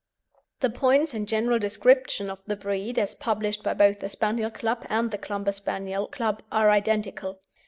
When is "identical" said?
6.71-7.39